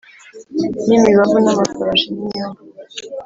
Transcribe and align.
n’imibavu 0.87 1.37
n’amafarashi 1.43 2.07
n’inyumbu 2.17 2.61